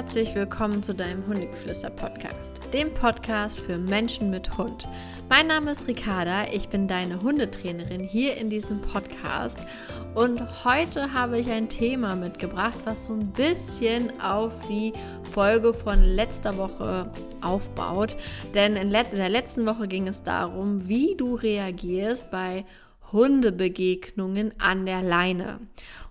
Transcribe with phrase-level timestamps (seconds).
[0.00, 4.88] herzlich willkommen zu deinem Hundegeflüster-Podcast, dem Podcast für Menschen mit Hund.
[5.28, 9.58] Mein Name ist Ricarda, ich bin deine Hundetrainerin hier in diesem Podcast
[10.14, 16.02] und heute habe ich ein Thema mitgebracht, was so ein bisschen auf die Folge von
[16.02, 17.12] letzter Woche
[17.42, 18.16] aufbaut.
[18.54, 22.64] Denn in, der letzten Woche ging es darum, wie du reagierst bei
[23.12, 25.60] Hundebegegnungen an der Leine.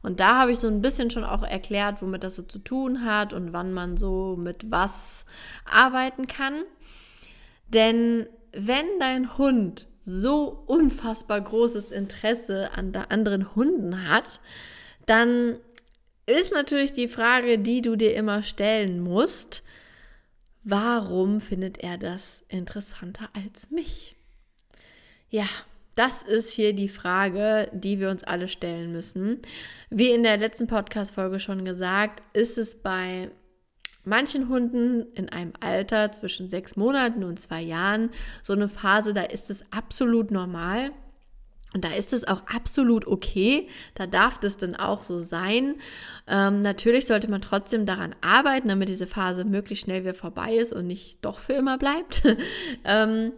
[0.02, 3.04] Und da habe ich so ein bisschen schon auch erklärt, womit das so zu tun
[3.04, 5.26] hat und wann man so mit was
[5.66, 6.64] arbeiten kann.
[7.68, 14.40] Denn wenn dein Hund so unfassbar großes Interesse an anderen Hunden hat,
[15.06, 15.58] dann
[16.26, 19.64] ist natürlich die Frage, die du dir immer stellen musst,
[20.64, 24.16] warum findet er das interessanter als mich?
[25.30, 25.48] Ja,
[25.96, 29.40] das ist hier die Frage, die wir uns alle stellen müssen.
[29.90, 33.32] Wie in der letzten Podcast-Folge schon gesagt, ist es bei
[34.04, 38.10] manchen Hunden in einem Alter zwischen sechs Monaten und zwei Jahren
[38.42, 40.92] so eine Phase, da ist es absolut normal.
[41.72, 45.76] Und da ist es auch absolut okay, da darf das dann auch so sein.
[46.28, 50.74] Ähm, natürlich sollte man trotzdem daran arbeiten, damit diese Phase möglichst schnell wieder vorbei ist
[50.74, 52.24] und nicht doch für immer bleibt.
[52.86, 53.34] ähm,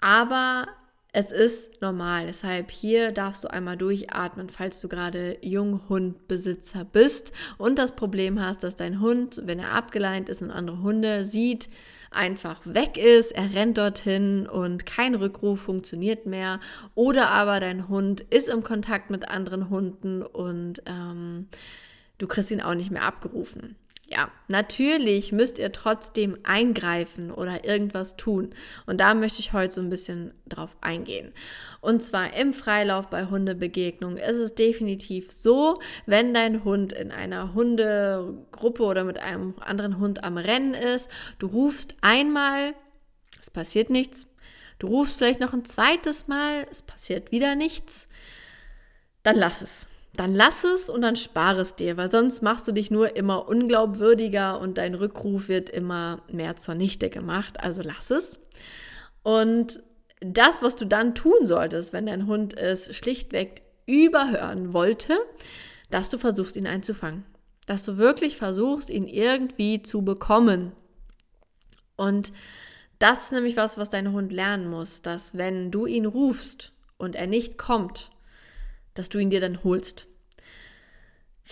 [0.00, 0.66] aber
[1.12, 2.26] es ist normal.
[2.26, 8.62] Deshalb hier darfst du einmal durchatmen, falls du gerade Junghundbesitzer bist und das Problem hast,
[8.62, 11.68] dass dein Hund, wenn er abgeleint ist und andere Hunde sieht,
[12.12, 16.60] einfach weg ist, er rennt dorthin und kein Rückruf funktioniert mehr.
[16.94, 21.48] Oder aber dein Hund ist im Kontakt mit anderen Hunden und ähm,
[22.18, 23.76] du kriegst ihn auch nicht mehr abgerufen.
[24.12, 28.50] Ja, natürlich müsst ihr trotzdem eingreifen oder irgendwas tun.
[28.84, 31.32] Und da möchte ich heute so ein bisschen drauf eingehen.
[31.80, 37.54] Und zwar im Freilauf bei Hundebegegnungen ist es definitiv so, wenn dein Hund in einer
[37.54, 41.08] Hundegruppe oder mit einem anderen Hund am Rennen ist,
[41.38, 42.74] du rufst einmal,
[43.40, 44.26] es passiert nichts.
[44.80, 48.08] Du rufst vielleicht noch ein zweites Mal, es passiert wieder nichts.
[49.22, 49.86] Dann lass es
[50.20, 53.48] dann lass es und dann spare es dir, weil sonst machst du dich nur immer
[53.48, 57.58] unglaubwürdiger und dein Rückruf wird immer mehr zur Nichte gemacht.
[57.60, 58.38] Also lass es.
[59.22, 59.82] Und
[60.20, 65.16] das, was du dann tun solltest, wenn dein Hund es schlichtweg überhören wollte,
[65.88, 67.24] dass du versuchst, ihn einzufangen.
[67.64, 70.72] Dass du wirklich versuchst, ihn irgendwie zu bekommen.
[71.96, 72.30] Und
[72.98, 77.16] das ist nämlich was, was dein Hund lernen muss, dass wenn du ihn rufst und
[77.16, 78.10] er nicht kommt,
[78.92, 80.08] dass du ihn dir dann holst.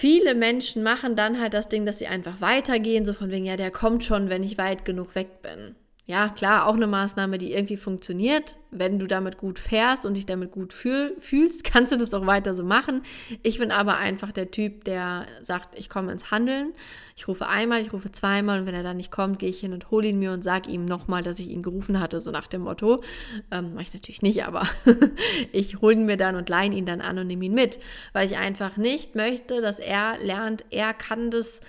[0.00, 3.56] Viele Menschen machen dann halt das Ding, dass sie einfach weitergehen, so von wegen, ja,
[3.56, 5.75] der kommt schon, wenn ich weit genug weg bin.
[6.06, 8.59] Ja, klar, auch eine Maßnahme, die irgendwie funktioniert.
[8.71, 12.27] Wenn du damit gut fährst und dich damit gut fühl, fühlst, kannst du das auch
[12.27, 13.03] weiter so machen.
[13.43, 16.73] Ich bin aber einfach der Typ, der sagt, ich komme ins Handeln.
[17.17, 19.73] Ich rufe einmal, ich rufe zweimal und wenn er dann nicht kommt, gehe ich hin
[19.73, 22.47] und hole ihn mir und sage ihm nochmal, dass ich ihn gerufen hatte, so nach
[22.47, 23.03] dem Motto.
[23.51, 24.62] Ähm, Mache ich natürlich nicht, aber
[25.53, 27.81] ich hole ihn mir dann und leihe ihn dann an und nehme ihn mit,
[28.12, 31.61] weil ich einfach nicht möchte, dass er lernt, er kann das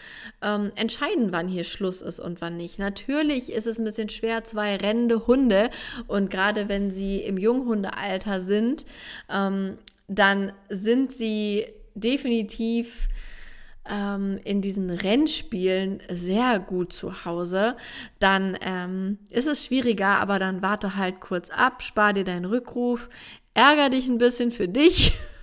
[0.44, 2.78] ähm, entscheiden, wann hier Schluss ist und wann nicht.
[2.78, 5.72] Natürlich ist es ein bisschen schwer, zwei rennende Hunde
[6.06, 8.86] und gerade wenn sie im Junghundealter sind,
[9.30, 9.78] ähm,
[10.08, 13.10] dann sind sie definitiv
[13.90, 17.76] ähm, in diesen Rennspielen sehr gut zu Hause,
[18.20, 23.10] dann ähm, ist es schwieriger, aber dann warte halt kurz ab, spar dir deinen Rückruf,
[23.54, 25.14] ärger dich ein bisschen für dich.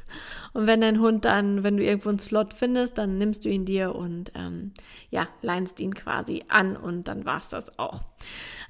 [0.52, 3.64] Und wenn dein Hund dann, wenn du irgendwo einen Slot findest, dann nimmst du ihn
[3.64, 4.72] dir und ähm,
[5.10, 8.02] ja, leinst ihn quasi an und dann war es das auch.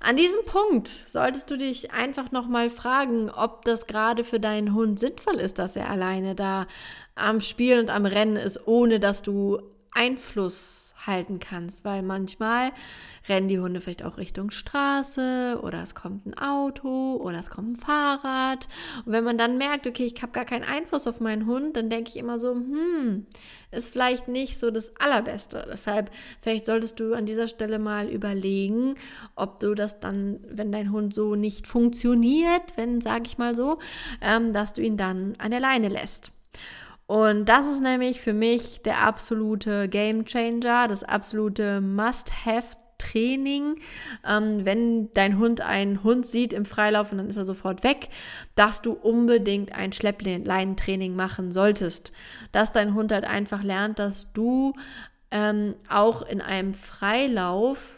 [0.01, 5.01] An diesem Punkt solltest du dich einfach nochmal fragen, ob das gerade für deinen Hund
[5.01, 6.67] sinnvoll ist, dass er alleine da
[7.15, 9.61] am Spielen und am Rennen ist, ohne dass du
[9.97, 12.73] Einfluss halten kannst, weil manchmal
[13.29, 17.73] rennen die Hunde vielleicht auch Richtung Straße oder es kommt ein Auto oder es kommt
[17.73, 18.69] ein Fahrrad.
[19.05, 21.91] Und wenn man dann merkt, okay, ich habe gar keinen Einfluss auf meinen Hund, dann
[21.91, 23.27] denke ich immer so, hm,
[23.71, 25.67] ist vielleicht nicht so das Allerbeste.
[25.71, 26.11] Deshalb,
[26.41, 28.95] vielleicht solltest du an dieser Stelle mal überlegen,
[29.35, 33.79] ob du das dann, wenn dein Hund so nicht funktioniert, wenn, sage ich mal so,
[34.21, 36.33] ähm, dass du ihn dann an der Leine lässt.
[37.07, 43.77] Und das ist nämlich für mich der absolute Game Changer, das absolute Must-Have Training,
[44.27, 48.09] ähm, wenn dein Hund einen Hund sieht im Freilauf und dann ist er sofort weg,
[48.55, 52.13] dass du unbedingt ein Schleppleinentraining machen solltest.
[52.53, 54.73] Dass dein Hund halt einfach lernt, dass du
[55.31, 57.96] ähm, auch in einem Freilauf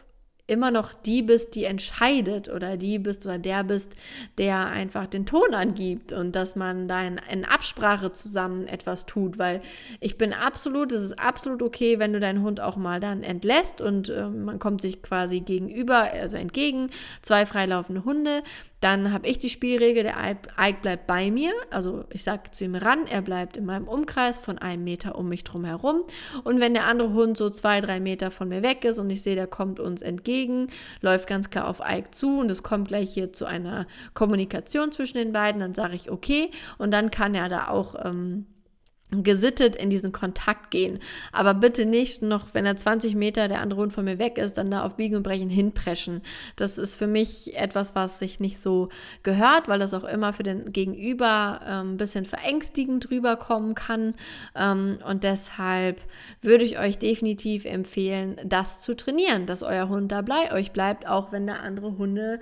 [0.49, 3.93] immer noch die bist, die entscheidet oder die bist oder der bist,
[4.39, 9.39] der einfach den Ton angibt und dass man da in, in Absprache zusammen etwas tut,
[9.39, 9.61] weil
[10.01, 13.83] ich bin absolut, es ist absolut okay, wenn du deinen Hund auch mal dann entlässt
[13.83, 16.89] und äh, man kommt sich quasi gegenüber, also entgegen,
[17.21, 18.43] zwei freilaufende Hunde,
[18.81, 22.75] dann habe ich die Spielregel, der Ike bleibt bei mir, also ich sage zu ihm
[22.75, 26.05] ran, er bleibt in meinem Umkreis von einem Meter um mich drum herum
[26.45, 29.23] und wenn der andere Hund so zwei, drei Meter von mir weg ist und ich
[29.23, 30.38] sehe, der kommt uns entgegen,
[31.01, 35.19] läuft ganz klar auf Ike zu und es kommt gleich hier zu einer Kommunikation zwischen
[35.19, 36.51] den beiden, dann sage ich okay.
[36.79, 38.47] Und dann kann er da auch ähm,
[39.11, 40.99] gesittet in diesen Kontakt gehen.
[41.33, 44.59] Aber bitte nicht noch, wenn er 20 Meter der andere Hund von mir weg ist,
[44.59, 46.23] dann da auf Biegen und Brechen hinpreschen.
[46.57, 48.91] Das ist für mich etwas, was sich nicht so
[49.23, 54.15] gehört, weil das auch immer für den Gegenüber ähm, ein bisschen verängstigend rüberkommen kann.
[54.55, 56.01] Ähm, und deshalb
[56.43, 61.09] würde ich euch definitiv empfehlen, das zu trainieren, dass euer Hund da bei euch bleibt,
[61.09, 62.41] auch wenn da andere Hunde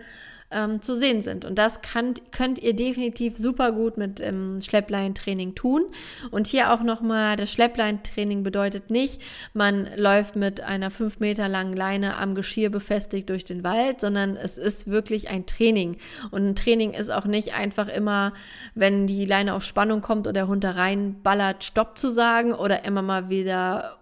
[0.50, 1.44] ähm, zu sehen sind.
[1.44, 5.84] Und das kann, könnt ihr definitiv super gut mit ähm, Schleppleintraining tun.
[6.30, 9.20] Und hier auch nochmal, das Schleppleintraining bedeutet nicht,
[9.54, 14.36] man läuft mit einer fünf Meter langen Leine am Geschirr befestigt durch den Wald, sondern
[14.36, 15.96] es ist wirklich ein Training.
[16.30, 18.32] Und ein Training ist auch nicht einfach immer,
[18.74, 23.28] wenn die Leine auf Spannung kommt oder da reinballert, Stopp zu sagen oder immer mal
[23.28, 23.98] wieder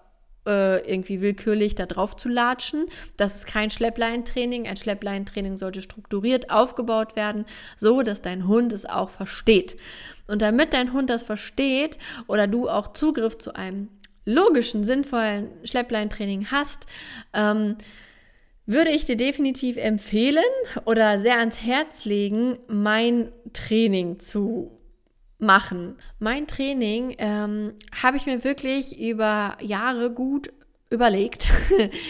[0.50, 2.87] irgendwie willkürlich da drauf zu latschen.
[3.17, 4.67] Das ist kein Schleppleintraining.
[4.67, 7.44] Ein Schleppleintraining sollte strukturiert aufgebaut werden,
[7.76, 9.76] so dass dein Hund es auch versteht.
[10.26, 13.88] Und damit dein Hund das versteht oder du auch Zugriff zu einem
[14.25, 16.87] logischen, sinnvollen Schleppleintraining hast,
[17.35, 17.76] ähm,
[18.67, 20.43] würde ich dir definitiv empfehlen
[20.87, 24.79] oder sehr ans Herz legen, mein Training zu
[25.44, 25.96] machen.
[26.19, 30.52] Mein Training ähm, habe ich mir wirklich über Jahre gut
[30.94, 31.50] überlegt.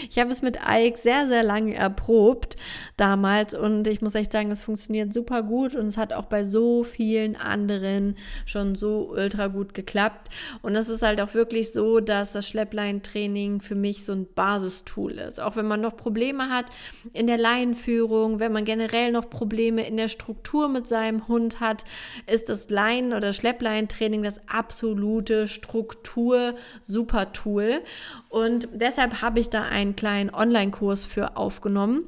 [0.09, 2.55] Ich habe es mit Ike sehr, sehr lange erprobt
[2.97, 6.45] damals und ich muss echt sagen, es funktioniert super gut und es hat auch bei
[6.45, 8.15] so vielen anderen
[8.45, 10.29] schon so ultra gut geklappt.
[10.61, 15.13] Und es ist halt auch wirklich so, dass das Schlepplein-Training für mich so ein Basistool
[15.13, 15.39] ist.
[15.39, 16.65] Auch wenn man noch Probleme hat
[17.13, 21.85] in der Leinenführung, wenn man generell noch Probleme in der Struktur mit seinem Hund hat,
[22.31, 27.81] ist das Leinen- oder Schlepplein-Training das absolute Struktur-Super-Tool.
[28.29, 32.03] Und deshalb habe ich da einen kleinen Online-Kurs für aufgenommen.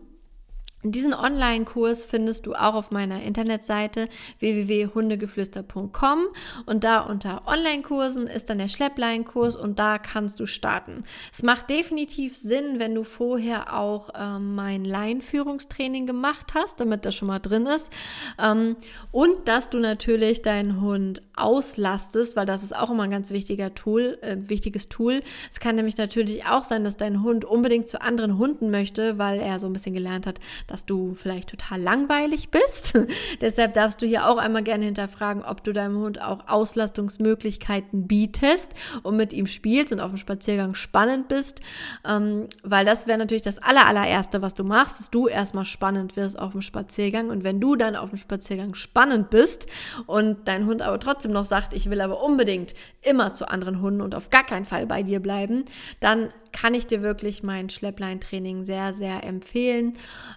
[0.84, 4.08] Diesen Online-Kurs findest du auch auf meiner Internetseite
[4.40, 6.28] www.hundegeflüster.com
[6.68, 11.04] und da unter Online-Kursen ist dann der Schlepplein-Kurs und da kannst du starten.
[11.34, 17.16] Es macht definitiv Sinn, wenn du vorher auch ähm, mein Leinführungstraining gemacht hast, damit das
[17.16, 17.92] schon mal drin ist
[18.40, 18.76] ähm,
[19.12, 23.74] und dass du natürlich deinen Hund auslastest, weil das ist auch immer ein ganz wichtiger
[23.74, 25.22] Tool, äh, wichtiges Tool.
[25.52, 29.40] Es kann nämlich natürlich auch sein, dass dein Hund unbedingt zu anderen Hunden möchte, weil
[29.40, 32.98] er so ein bisschen gelernt hat, dass du vielleicht total langweilig bist.
[33.42, 38.72] Deshalb darfst du hier auch einmal gerne hinterfragen, ob du deinem Hund auch Auslastungsmöglichkeiten bietest
[39.04, 41.62] und mit ihm spielst und auf dem Spaziergang spannend bist,
[42.08, 46.16] ähm, weil das wäre natürlich das aller, allererste, was du machst, dass du erstmal spannend
[46.16, 49.68] wirst auf dem Spaziergang und wenn du dann auf dem Spaziergang spannend bist
[50.06, 54.02] und dein Hund aber trotzdem noch sagt, ich will aber unbedingt immer zu anderen Hunden
[54.02, 55.66] und auf gar keinen Fall bei dir bleiben,
[56.00, 56.30] dann
[56.60, 59.94] kann ich dir wirklich mein Schleppleintraining sehr, sehr empfehlen.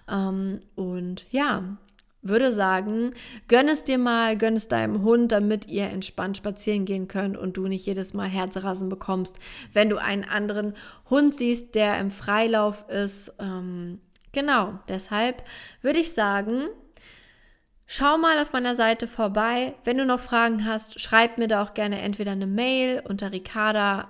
[0.07, 1.77] Ähm, und ja,
[2.21, 3.13] würde sagen,
[3.47, 7.57] gönn es dir mal, gönn es deinem Hund, damit ihr entspannt spazieren gehen könnt und
[7.57, 9.37] du nicht jedes Mal Herzrasen bekommst,
[9.73, 10.75] wenn du einen anderen
[11.09, 13.33] Hund siehst, der im Freilauf ist.
[13.39, 13.99] Ähm,
[14.31, 15.43] genau, deshalb
[15.81, 16.67] würde ich sagen,
[17.93, 19.73] Schau mal auf meiner Seite vorbei.
[19.83, 24.07] Wenn du noch Fragen hast, schreib mir da auch gerne entweder eine Mail unter Ricarda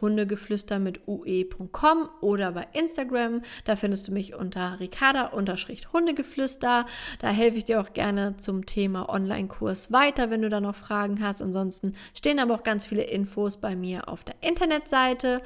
[0.00, 3.42] hundegeflüster mit ue.com oder bei Instagram.
[3.64, 6.86] Da findest du mich unter ricarda-hundegeflüster.
[7.20, 11.22] Da helfe ich dir auch gerne zum Thema Online-Kurs weiter, wenn du da noch Fragen
[11.22, 11.40] hast.
[11.40, 15.40] Ansonsten stehen aber auch ganz viele Infos bei mir auf der Internetseite.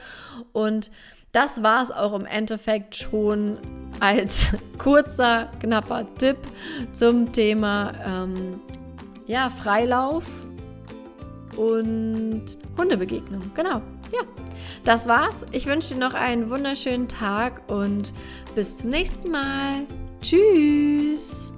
[0.52, 0.90] Und
[1.32, 3.58] das war es auch im Endeffekt schon
[4.00, 6.38] als kurzer, knapper Tipp
[6.92, 8.60] zum Thema ähm,
[9.26, 10.24] ja, Freilauf
[11.56, 12.44] und
[12.76, 13.50] Hundebegegnung.
[13.54, 13.82] Genau.
[14.12, 14.20] Ja,
[14.84, 15.44] das war's.
[15.52, 18.12] Ich wünsche dir noch einen wunderschönen Tag und
[18.54, 19.86] bis zum nächsten Mal.
[20.20, 21.52] Tschüss.